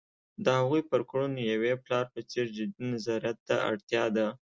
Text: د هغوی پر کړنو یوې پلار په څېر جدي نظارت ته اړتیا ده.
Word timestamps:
د 0.43 0.45
هغوی 0.59 0.81
پر 0.91 1.01
کړنو 1.09 1.39
یوې 1.53 1.73
پلار 1.83 2.05
په 2.13 2.19
څېر 2.29 2.45
جدي 2.55 2.83
نظارت 2.93 3.37
ته 3.47 3.55
اړتیا 3.69 4.03
ده. 4.15 4.27